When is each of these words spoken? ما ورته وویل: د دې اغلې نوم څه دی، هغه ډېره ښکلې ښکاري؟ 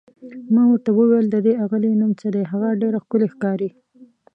ما 0.53 0.63
ورته 0.69 0.89
وویل: 0.93 1.27
د 1.29 1.35
دې 1.45 1.53
اغلې 1.65 1.91
نوم 2.01 2.11
څه 2.21 2.27
دی، 2.35 2.43
هغه 2.51 2.67
ډېره 2.81 2.97
ښکلې 3.03 3.27
ښکاري؟ 3.33 3.69